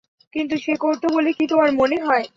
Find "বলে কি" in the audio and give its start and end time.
1.13-1.43